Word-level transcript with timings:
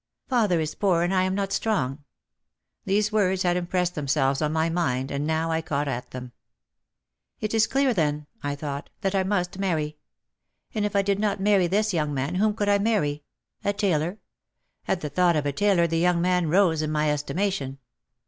"Father 0.27 0.59
is 0.59 0.73
poor 0.73 1.03
and 1.03 1.13
I 1.13 1.21
am 1.25 1.35
not 1.35 1.51
strong." 1.53 2.03
These 2.85 3.11
words 3.11 3.43
had 3.43 3.55
impressed 3.55 3.93
themselves 3.93 4.41
on 4.41 4.51
my 4.51 4.67
mind 4.67 5.11
and 5.11 5.27
now 5.27 5.51
I 5.51 5.61
caught 5.61 5.87
at 5.87 6.09
them. 6.09 6.31
"It 7.39 7.53
is 7.53 7.67
clear 7.67 7.93
then," 7.93 8.25
I 8.41 8.55
thought, 8.55 8.89
"that 9.01 9.13
I 9.13 9.21
must 9.21 9.59
marry. 9.59 9.97
And 10.73 10.85
if 10.87 10.95
I 10.95 11.03
did 11.03 11.19
not 11.19 11.39
marry 11.39 11.67
this 11.67 11.93
young 11.93 12.15
man 12.15 12.33
whom 12.33 12.55
could 12.55 12.67
I 12.67 12.79
marry? 12.79 13.21
A 13.63 13.73
tailor?" 13.73 14.17
At 14.87 15.01
the 15.01 15.09
thought 15.11 15.35
of 15.35 15.45
a 15.45 15.51
tailor 15.53 15.85
the 15.85 15.99
young 15.99 16.19
man 16.19 16.49
rose 16.49 16.81
in 16.81 16.91
my 16.91 17.11
estimation. 17.11 17.77